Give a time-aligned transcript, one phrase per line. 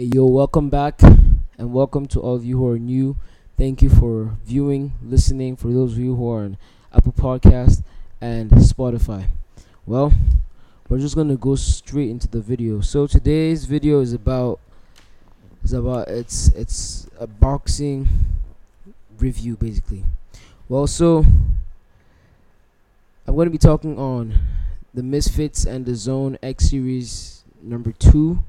[0.00, 3.18] Hey, yo, welcome back and welcome to all of you who are new.
[3.58, 6.56] Thank you for viewing, listening, for those of you who are on
[6.90, 7.82] Apple Podcast
[8.18, 9.26] and Spotify.
[9.84, 10.14] Well,
[10.88, 12.80] we're just gonna go straight into the video.
[12.80, 14.58] So today's video is about
[15.62, 18.08] is about it's it's a boxing
[19.18, 20.04] review basically.
[20.66, 21.26] Well, so
[23.26, 24.38] I'm gonna be talking on
[24.94, 28.42] the Misfits and DAZN X Series number two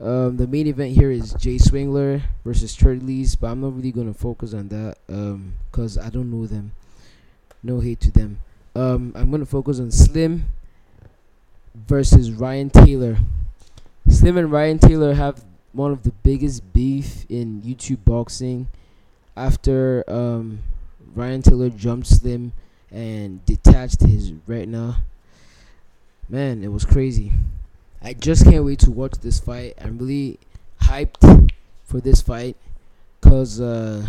[0.00, 4.14] um, the main event here is Jay Swingler versus Cherdleys, but I'm not really gonna
[4.14, 6.72] focus on that um, cause I don't know them.
[7.62, 8.38] No hate to them.
[8.74, 10.46] Um, I'm gonna focus on Slim
[11.74, 13.18] versus Ryan Taylor.
[14.08, 18.68] Slim and Ryan Taylor have one of the biggest beef in YouTube boxing
[19.36, 20.60] after um,
[21.14, 22.52] Ryan Taylor jumped Slim
[22.90, 25.04] and detached his retina.
[26.28, 27.32] Man, it was crazy.
[28.04, 29.74] I just can't wait to watch this fight.
[29.80, 30.38] I'm really
[30.82, 31.50] hyped
[31.84, 32.54] for this fight
[33.18, 34.06] because uh,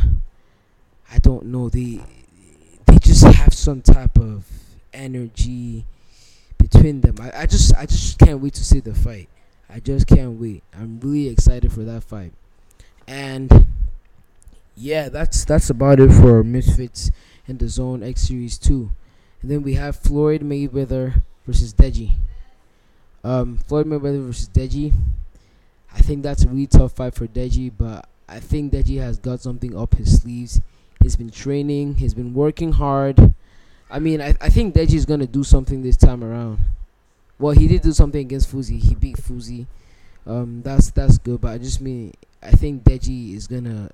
[1.09, 2.01] I don't know they
[2.87, 4.45] they just have some type of
[4.93, 5.85] energy
[6.57, 7.15] between them.
[7.21, 9.29] I, I just I just can't wait to see the fight.
[9.69, 10.63] I just can't wait.
[10.77, 12.33] I'm really excited for that fight.
[13.07, 13.65] And
[14.75, 17.11] yeah, that's that's about it for Misfits
[17.47, 18.91] in DAZN X Series 2.
[19.41, 22.11] And then we have Floyd Mayweather versus Deji.
[23.25, 24.93] Um, Floyd Mayweather versus Deji.
[25.91, 29.41] I think that's a really tough fight for Deji, but I think Deji has got
[29.41, 30.61] something up his sleeves.
[31.01, 31.95] He's been training.
[31.95, 33.33] He's been working hard.
[33.89, 36.59] I mean, I, I think Deji is gonna do something this time around.
[37.39, 38.79] Well, he did do something against Fousey.
[38.79, 39.65] He beat Fousey.
[40.27, 41.41] Um, that's that's good.
[41.41, 43.89] But I just mean, I think Deji is gonna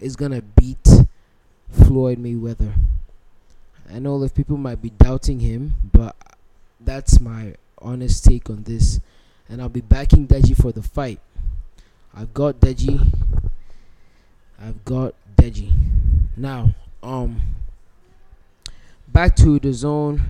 [0.00, 0.86] is gonna beat
[1.70, 2.74] Floyd Mayweather.
[3.90, 6.14] I know if people might be doubting him, but
[6.78, 9.00] that's my honest take on this,
[9.48, 11.20] and I'll be backing Deji for the fight.
[12.14, 13.12] I've got Deji.
[14.60, 15.70] I've got Deji.
[16.36, 17.40] Now, um,
[19.08, 20.22] back to the zone.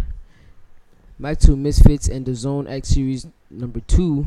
[1.18, 4.26] Back to Misfits and DAZN X Series number two.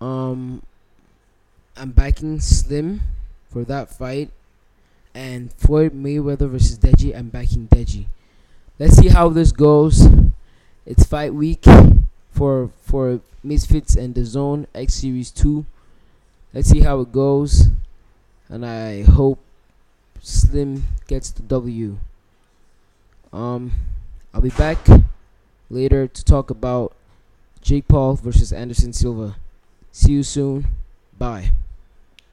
[0.00, 0.62] Um,
[1.76, 3.02] I'm backing Slim
[3.48, 4.30] for that fight,
[5.14, 7.16] and Floyd Mayweather versus Deji.
[7.16, 8.06] I'm backing Deji.
[8.80, 10.08] Let's see how this goes.
[10.90, 11.62] It's fight week
[12.32, 15.64] for for Misfits and DAZN X Series 2.
[16.52, 17.68] Let's see how it goes.
[18.48, 19.38] And I hope
[20.20, 21.98] Slim gets the W.
[23.32, 23.70] Um
[24.34, 24.78] I'll be back
[25.70, 26.92] later to talk about
[27.62, 29.36] Jake Paul versus Anderson Silva.
[29.92, 30.66] See you soon.
[31.16, 31.52] Bye.